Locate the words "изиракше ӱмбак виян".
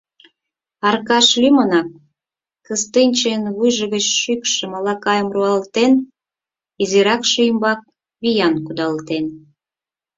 6.81-8.55